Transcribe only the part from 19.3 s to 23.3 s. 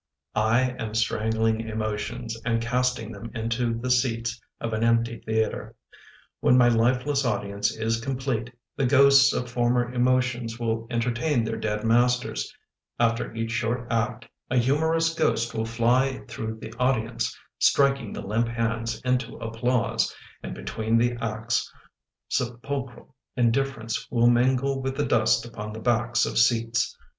applause. And between the acts Sepulchral